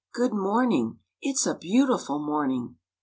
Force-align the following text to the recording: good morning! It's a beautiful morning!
good 0.13 0.33
morning! 0.33 0.97
It's 1.21 1.45
a 1.45 1.53
beautiful 1.53 2.17
morning! 2.17 2.77